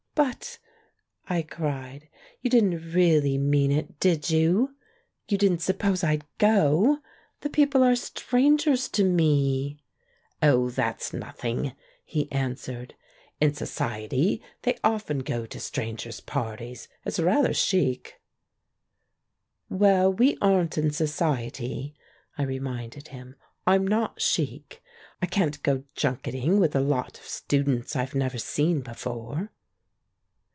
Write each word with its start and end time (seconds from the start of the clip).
"But," 0.13 0.59
I 1.27 1.41
cried, 1.41 2.07
"you 2.41 2.49
didn't 2.49 2.93
really 2.93 3.39
mean 3.39 3.71
it, 3.71 3.97
did 3.99 4.29
you? 4.29 4.75
You 5.29 5.37
didn't 5.37 5.61
suppose 5.63 6.03
I'd 6.03 6.25
go? 6.37 6.99
The 7.39 7.49
people 7.49 7.81
are 7.81 7.95
strangers 7.95 8.87
to 8.89 9.03
me." 9.03 9.79
"Oh, 10.43 10.69
that's 10.69 11.11
nothing," 11.13 11.73
he 12.03 12.29
answered. 12.31 12.93
"In 13.39 13.53
So 13.55 13.65
ciety 13.65 14.41
they 14.63 14.77
often 14.83 15.19
go 15.19 15.45
to 15.45 15.59
strangers' 15.61 16.19
parties. 16.19 16.87
It's 17.05 17.17
rather 17.19 17.53
chic." 17.53 18.19
"Well, 19.69 20.11
we 20.13 20.37
aren't 20.41 20.77
in 20.77 20.91
Society," 20.91 21.95
I 22.37 22.43
reminded 22.43 23.07
him. 23.07 23.37
"I'm 23.65 23.87
not 23.87 24.21
chic. 24.21 24.83
I 25.21 25.25
can't 25.25 25.63
go 25.63 25.83
junketing 25.95 26.59
with 26.59 26.75
a 26.75 26.81
lot 26.81 27.17
of 27.17 27.25
students 27.25 27.95
I've 27.95 28.13
never 28.13 28.37
seen 28.37 28.81
before." 28.81 29.51